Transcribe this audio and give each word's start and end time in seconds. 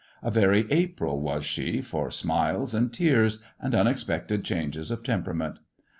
A 0.23 0.31
very 0.31 0.65
April 0.71 1.21
was 1.21 1.45
she 1.45 1.79
for 1.79 2.09
smiles 2.09 2.73
and 2.73 2.91
tears, 2.91 3.37
and 3.59 3.75
unexpected 3.75 4.43
changes 4.43 4.89
of 4.89 5.03
temper 5.03 5.29
ament. 5.29 5.59